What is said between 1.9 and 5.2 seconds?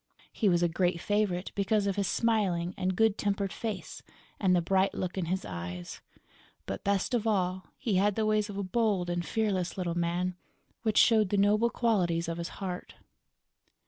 his smiling and good tempered face and the bright look